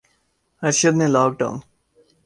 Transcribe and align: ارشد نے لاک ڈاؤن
ارشد 0.63 0.93
نے 0.99 1.07
لاک 1.15 1.31
ڈاؤن 1.39 1.57